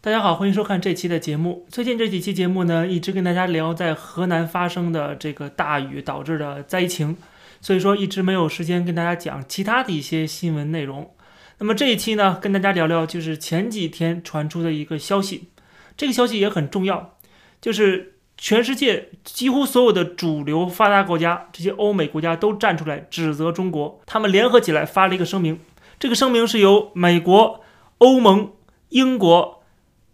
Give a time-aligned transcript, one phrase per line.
[0.00, 1.66] 大家好，欢迎收看这期的节目。
[1.72, 7.16] 最近这几期节目呢，一直跟大家聊在河南发生的这个大雨导致的灾情，
[7.60, 11.10] 所以说一直没有时间跟大家讲其他的一些新闻内容。
[11.58, 15.48] 那么这一期呢，跟大家聊聊就是前几天传出的一个消息，
[15.96, 17.16] 这个消息也很重要，
[17.60, 25.58] 就是全世界几乎所有的主流发达国家，这些欧美国家都站出来指责中国，他们联合起来发了一个声明。
[25.98, 27.62] 这个声明是由美国、
[27.98, 28.52] 欧盟、
[28.90, 29.57] 英国、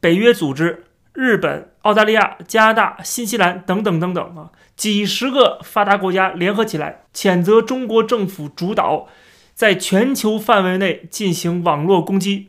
[0.04, 0.84] 北约组织、
[1.14, 9.08] 日本、澳大利亚、加拿大、新西兰等等等等啊，几十个发达国家联合起来谴责中国政府主导
[9.54, 12.48] 在全球范围内进行网络攻击，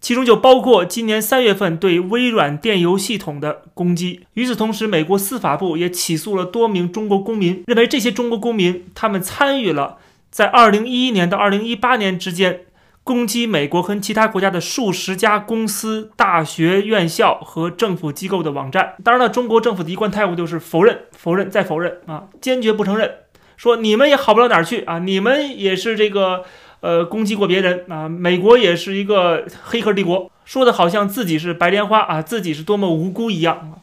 [0.00, 4.20] 其中就包括今年三月份对微软电邮系统的攻击。
[4.34, 9.98] 与此同时，美国司法部也起诉了多名中国公民，认为这些中国公民他们参与了
[10.30, 12.60] 在二零一一年到二零一八年之间。
[13.04, 18.94] 攻击美国和其他国家的数十家公司、大学、院校和政府机构的网站。
[19.02, 23.10] 当然了，中国政府的一贯态度就是否认、否认再否认啊，坚决不承认，
[23.56, 26.44] 说你们也好不了哪儿去啊，你们也是这个
[26.80, 33.80] 呃攻击过别人啊，美国也是一个黑客帝国，说的好像自己是白莲花啊，自己是多么无辜一样。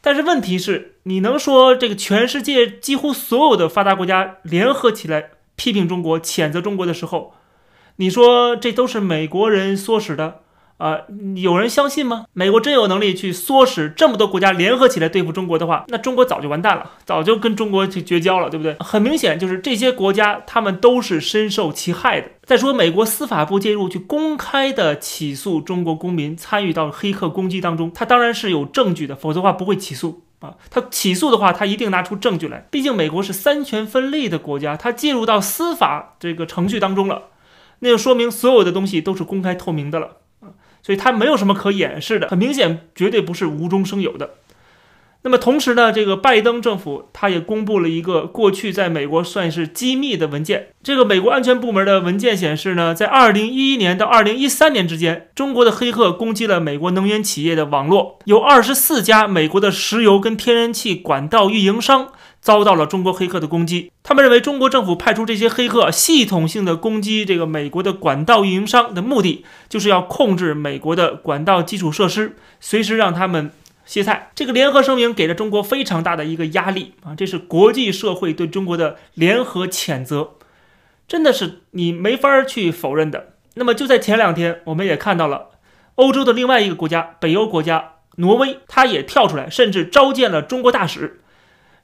[0.00, 7.34] 但是问题是，你能说这个全世界几乎所有的发达国家联合起来批评中国、谴责中国的时候？
[7.96, 10.40] 你说这都是美国人唆使的
[10.76, 10.98] 啊？
[11.36, 12.26] 有人相信吗？
[12.34, 18.76] 美国真有能力去唆使这么多国家联合起来对付中国的话，那中国早就完蛋了，早就跟中国去绝交了，对不对？
[18.80, 22.28] 很明显，就是这些国家他们都是深受其害的。
[22.44, 30.54] 再说，美国司法部介入去公开的起诉中国公民参与到黑客攻击当中，他当然是有证据的，否则的话不会起诉啊。
[30.68, 32.66] 他起诉的话，他一定拿出证据来。
[32.70, 37.22] 毕竟美国是三权分立的国家，他介入到司法这个程序当中了。
[37.80, 44.30] 那就说明所有的东西都是公开透明的了啊，所以它没有什么可掩饰的，很明显，绝对不是无中生有的。
[45.22, 50.68] 那么同时呢，这个拜登政府他也公布了一个过去在美国算是机密的文件。
[50.84, 62.12] 这个美国安全部门的文件显示呢，在2011年到2013年之间，中国的黑客攻击了美国能源企业的网络，有24家美国的石油跟天然气管道运营商。
[62.46, 73.50] 遭到了中国黑客的攻击，他们认为中国政府派出这些黑客系统性的攻击这个美国的管道运营商的目的，就是要控制美国的管道基础设施，随时让他们
[73.84, 74.30] 歇菜。
[74.36, 80.34] 这个联合声明给了中国非常大的一个压力啊，这是国际社会对中国的联合谴责，
[81.08, 83.30] 真的是你没法去否认的。
[83.54, 85.48] 那么就在前两天，我们也看到了
[85.96, 91.22] 欧洲的另外一个国家，北欧国家挪威，他也跳出来，甚至召见了中国大使。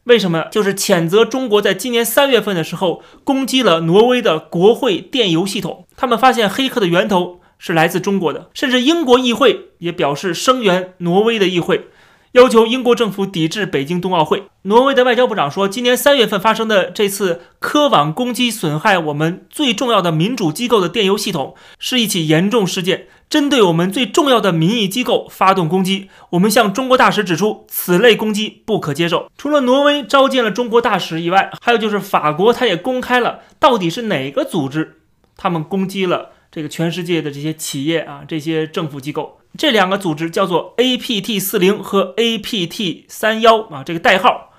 [0.05, 0.47] 为什么？
[0.51, 5.87] 就是谴责中国在今年三月份的时候攻击了挪威的国会电邮系统。
[5.97, 11.89] 他们发现黑客的源头是来自中国的，甚至英国议会也表示声援挪威的议会。
[12.33, 14.45] 要求英国政府抵制北京冬奥会。
[14.63, 26.11] 挪威的外交部长说，今年三月份发生的这次科网攻击，损害我们最重要的民主机构的电邮系统，是一起严重事件，针对我们最重要的民意机构发动攻击。
[26.33, 29.31] 我们向中国大使指出，此类攻击不可接受。
[29.39, 34.99] 除了挪威召见了中国大使以外，还有就是法国，他也公开了到底是哪个组织，
[35.39, 39.39] 他们攻击了这个全世界的这些企业啊，这些政府机构。
[39.57, 44.51] 这两个组织叫做 APT 四零和 APT 三幺啊，这个代号，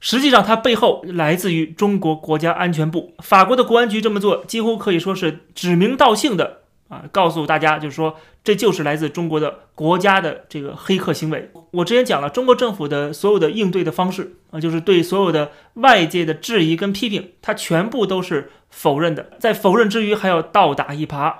[0.00, 3.12] 实际上它背后来自于中国国家安全部。
[3.18, 11.50] 法国的国安局这么做，几乎可以说是指名道姓的啊，告诉大家，就是说这就是来自中国的国家的这个黑客行为。
[11.72, 21.34] 我之前讲了，中国政府的所有的应对的方式啊，就是对所有的外界的质疑跟批评，它全部都是否认的，在否认之余还要倒打一耙。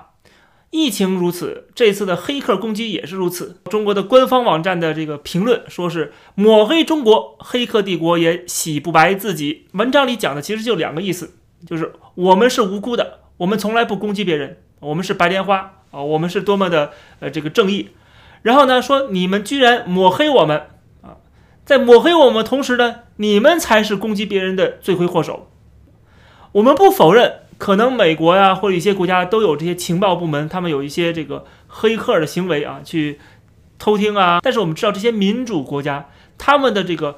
[0.69, 3.61] 疫情如此，这次的黑客攻击也是如此。
[3.69, 9.67] 中国的官方网站的这个评论说是抹黑中国，黑客帝国也洗不白自己。
[9.71, 11.35] 文章里讲的其实就两个意思，
[11.65, 17.89] 就是我们是无辜的，我们从来不攻击别人，我们是白莲花啊，我们是多么的呃这个正义。
[18.41, 20.67] 然后呢，说你们居然抹黑我们
[21.01, 21.17] 啊，
[21.65, 25.49] 在抹黑我们同时呢，你们才是攻击别人的罪魁祸首。
[26.51, 27.41] 我们不否认。
[27.59, 33.19] 可能美国呀，或者一些国家都有这些情报部门，他们有一些这个黑客的行为啊，去
[33.79, 34.39] 偷听啊。
[34.43, 36.07] 但是我们知道，这些民主国家
[36.37, 37.17] 他们的这个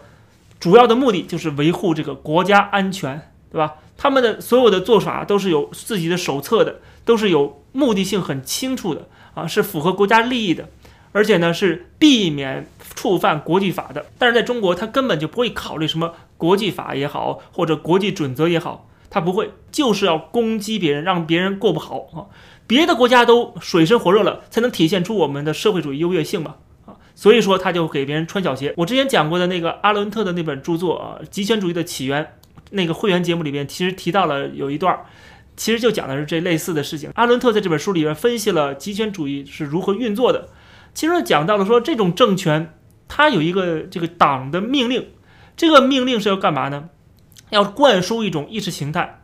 [0.58, 3.74] 主要的目的就是维护这个国家安全，对吧？
[4.02, 10.70] 他们的所有的做法都是有自己的手册的，都是有目的性很清楚的啊，是符合国家利益的，
[11.12, 12.66] 而且呢是避免
[12.96, 14.06] 触犯国际法的。
[14.18, 18.86] 但是在中国，他根本就不会考虑什么国际法也好，或者国际准则也好。
[19.10, 22.30] 他不会，就是要攻击别人，让别人过不好啊！
[22.68, 26.58] 别的国家都水深火热了，才能体现出我们的社会主义优越性嘛！
[26.86, 28.72] 啊，所以说他就给别人穿小鞋。
[28.78, 32.24] 我之前讲过的那个阿伦特的那本著作啊，《极权主义的起源》，
[32.72, 34.98] 那个会员节目里边其实提到了有一段，
[35.58, 37.12] 其实就讲的是这类似的事情。
[37.16, 40.50] 阿伦特在这本书里边分析了极权主义是如何运作的，
[40.94, 42.74] 其实讲到了说这种政权
[43.08, 45.10] 它有一个这个党的命令，
[45.58, 46.90] 这个命令是要干嘛呢？
[47.50, 49.22] 要灌输一种意识形态。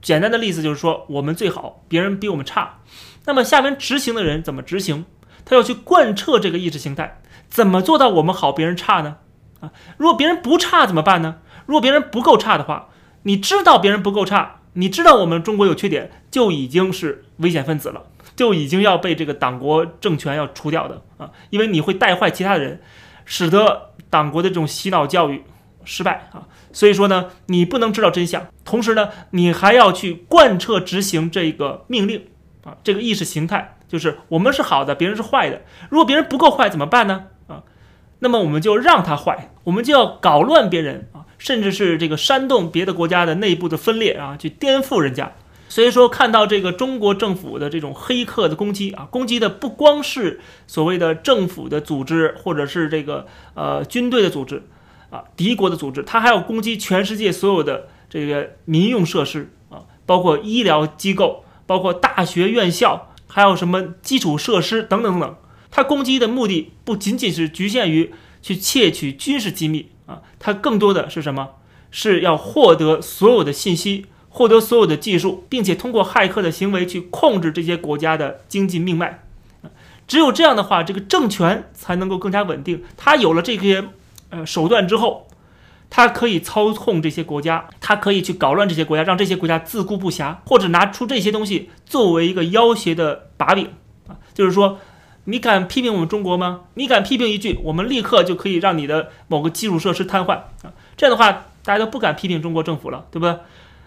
[0.00, 2.80] 简单的例子就是说，我们最好，别人比我们差。
[3.26, 5.04] 那么下面执行的人怎么执行？
[5.44, 9.16] 他要去贯彻这个意识形态，怎么做到我们好，别人差呢？
[9.60, 11.36] 啊，如果别人不差怎么办呢？
[11.66, 12.88] 如果别人不够差的话，
[13.22, 18.02] 你知道别人不够差，你知道我们中国有缺点，就已经是危险分子了，
[18.36, 22.80] 就已经要被这个党国政权要除掉的啊，因为你会带坏其他的人，
[23.24, 25.42] 使得党国的这种洗脑教育
[25.84, 26.48] 失败啊。
[26.72, 32.26] 所以说呢，你不能知道真相，同时呢，你还要去贯彻执行这个命令
[32.64, 33.70] 啊，这个意识形态。
[33.86, 35.62] 就是我们是好的，别人是坏的。
[35.88, 37.26] 如果别人不够坏怎么办呢？
[38.20, 45.32] 那么我们就让他坏，我们就要搞乱别人啊，甚至是这个煽动别的国家的内部的分裂啊，去颠覆人家。
[45.68, 54.62] 所以说，看到这个中国政府的这种黑客的攻击啊，攻击的不光是所谓的政府的组织，或者是这个呃军队的组织
[55.10, 63.10] 啊，敌国的组织，它还要攻击全世界所有的这个民用设施啊，包括医疗机构，包括大学院校。
[63.26, 65.36] 还有什么基础设施等等等等，
[65.74, 71.56] 它攻击的目的不仅仅是局限于去窃取军事机密啊，它更多的是什么？
[71.90, 79.24] 是要获得所有的信息，获得所有的技术，并且通过骇客的行为去控制这些国家的经济命脉。
[80.06, 82.84] 只有这样的话，这个政权才能够更加稳定。
[82.96, 83.84] 它有了这些
[84.30, 85.26] 呃手段之后。
[85.90, 93.68] 他可以操控这些国家，他可以去搞乱这些国家，让这些国家自顾不暇，或者拿出这些东西作为一个要挟的把柄
[94.08, 94.80] 啊，就是说，
[95.24, 96.62] 你敢批评我们中国吗？
[96.74, 100.32] 你敢批评一句，我们立刻就可以让你的某个基础设施瘫痪
[100.62, 100.72] 啊。
[100.96, 103.36] 这样的话，大家都不敢批评中国政府了，对不对？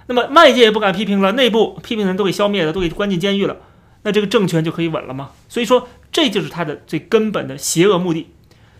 [0.07, 3.57] 那么外界也不敢批评了，内部批评人都给消灭了，都给关进监狱了，
[4.03, 5.31] 那这个政权就可以稳了吗？
[5.49, 8.27] 所以说，这就是他的最根本的邪恶目的，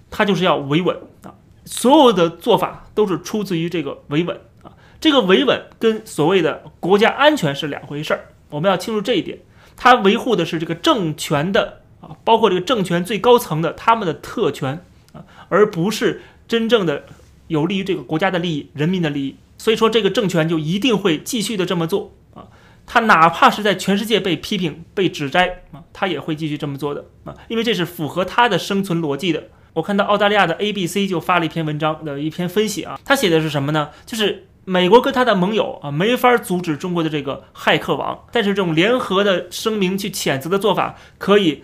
[0.10, 1.36] 他就是要维稳啊。
[1.66, 4.72] 所有的做法都是出自于这个维稳啊，
[5.02, 9.38] 这个维稳跟所谓的国家安全是两回事儿，我们要清楚这一点。
[9.76, 14.84] 它维护的是这个政权的啊，包括这个政权最高层的他们的特权
[15.14, 17.06] 啊，而不是真正的
[17.48, 19.36] 有利于这个国家的利益、人民的利益。
[19.58, 22.46] 所以说，这个政权就一定会继续的这么做啊，
[22.86, 29.46] 他哪怕是在全世界被批评、被指摘啊，他也会继续这么做的啊，因为这是符合他的生存逻辑的。
[29.74, 33.90] 我看到澳大利亚的 ABC 就发了一篇文章的一篇分析啊，他写的是什么呢？
[34.06, 41.64] 就是美国跟他的盟友啊没法阻止中国的这个骇客网，但是这种联合的声明去谴责的做法可以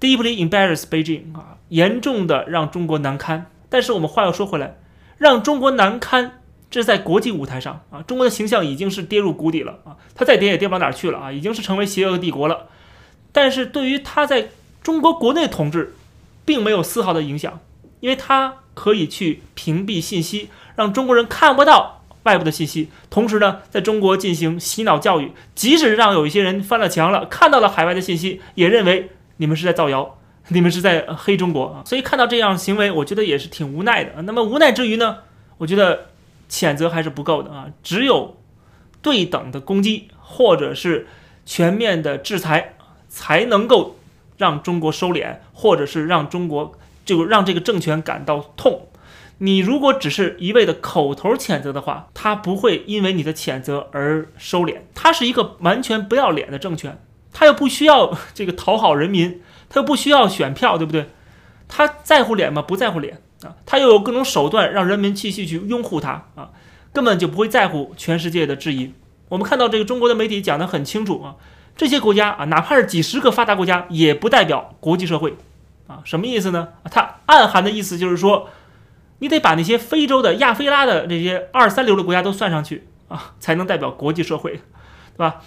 [0.00, 3.46] deeply embarrass Beijing 啊，严重的让中国难堪。
[3.68, 4.78] 但是我们话又说回来，
[5.18, 12.66] 让中国难堪，这是在国际舞台上啊，中国的形象已经是跌入谷底了啊，它再跌也跌不到哪儿去了啊，已经是成为邪恶帝国了。
[13.30, 14.48] 但是对于他在
[14.82, 15.94] 中国国内统治，
[16.44, 17.60] 并没有丝毫的影响，
[18.00, 22.88] 因为它可以去屏蔽信息，让中国人看不到外部的信息。
[23.08, 31.82] 同时呢，在中国进行洗脑教育，即使让有一些人翻了墙了，看到了海外的信息，也认为你们是在造谣， 你们是在黑中国啊。
[31.84, 34.22] 所以看到这样行为，我觉得也是挺无奈的。
[34.22, 35.18] 那么无奈之余呢，
[35.58, 36.06] 我觉得
[36.48, 38.36] 谴责还是不够的啊，只有
[39.02, 41.08] 对等的攻击或者是
[41.44, 42.76] 全面的制裁，
[43.08, 43.96] 才能够。
[44.40, 46.72] 让中国收敛，或者是让中国
[47.04, 48.88] 就让这个政权感到痛。
[49.36, 54.78] 你如果只是一味的口头谴责的话，他不会因为你的谴责而收敛。
[54.94, 56.98] 他是一个完全不要脸的政权，
[57.32, 61.08] 他又不需要这个讨好人民，他又不需要选票，对不对？
[61.68, 62.60] 他在乎脸吗？
[62.60, 63.54] 不在乎脸啊！
[63.64, 66.50] 他又有各种手段让人民继续去拥护他啊，
[66.92, 68.92] 根本就不会在乎全世界的质疑。
[69.28, 71.36] 我们看到这个中国的媒体讲得很清楚啊。
[71.76, 75.36] 这些国家啊，哪怕是几十个发达国家，也不代表国际社会，
[75.86, 76.68] 啊，什么意思呢？
[76.90, 78.50] 它暗含的意思就是说，
[79.20, 85.40] 你得把那些非洲的、亚非拉的这些二三流的国家都算上去啊，才能代表国际社会，对吧？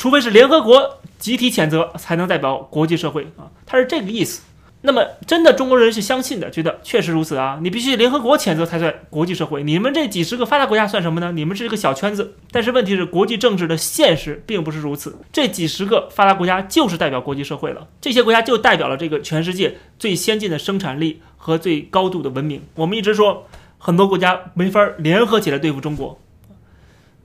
[0.00, 4.40] 除非是联合国集体谴责，才能代表国际社会啊，它是这个意思。
[4.80, 7.58] 那么，真的中国人是相信的，觉得确实如此啊！
[7.60, 9.62] 你必须联合国谴责才算国际社会。
[9.62, 11.32] 你们这几十个发达国家算什么呢？
[11.32, 12.32] 你们是一个小圈子。
[12.50, 15.18] 但是问题是，国际政治的现实并不是如此。
[15.30, 22.62] 这几十个发达国家就是代表国际社会了，这些国家就代表了这个全世界最先进的生产力和最高度的文明。
[22.76, 26.18] 我们一直说，很多国家没法联合起来对付中国，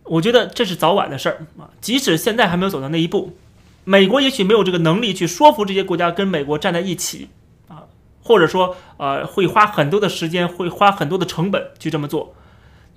[0.06, 1.70] 我觉得这是早晚的事儿啊。
[1.82, 3.38] 即使现在还没有走到那一步，
[3.84, 7.30] 美国也许没有这个能力去说服这些国家跟美国站在一起
[7.68, 7.84] 啊。
[8.22, 12.36] 或者说呃会花很多的时间，会花很多的成本去这么做。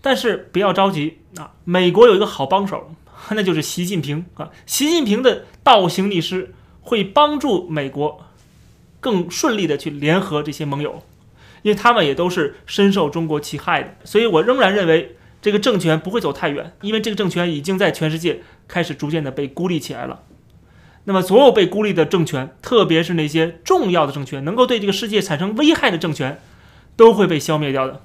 [0.00, 2.94] 但是不要着急啊，美国有一个好帮手，
[3.32, 4.50] 那就是习近平啊。
[4.64, 8.24] 习近平的倒行逆施会帮助美国
[9.00, 11.02] 更顺利的去联合这些盟友，
[11.62, 13.96] 因为他们也都是深受中国其害的。
[14.04, 20.22] 所以我仍然认为这个政权不会走太远，因为这个政权已经在全世界开始逐渐的被孤立起来了。
[21.04, 26.40] 那么，所有被孤立的政权，特别是那些重要的政权，能够对这个世界产生危害的政权，
[26.96, 28.02] 都会被消灭掉的。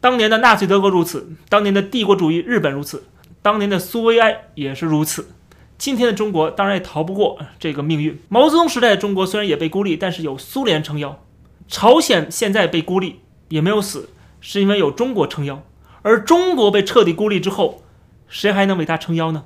[0.00, 3.04] 当年的纳粹德国如此，当年的帝国主义日本如此，
[3.40, 5.30] 当年的苏维埃也是如此。
[5.78, 8.20] 今天的中国当然也逃不过这个命运。
[8.28, 11.22] 毛泽东时代的中国虽然也被孤立，但是有苏联撑腰；
[11.68, 14.10] 朝鲜现在被孤立也没有死，
[14.42, 15.62] 是因为有中国撑腰。
[16.02, 17.82] 而中国被彻底孤立之后，
[18.28, 19.44] 谁还能为他撑腰呢？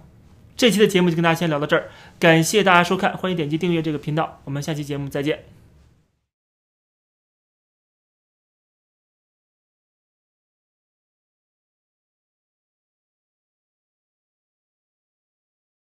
[0.57, 5.54] 这期的节目就跟大家先聊到这儿，感谢大家收看，欢迎点击订阅这个频道，我们下期节目再见。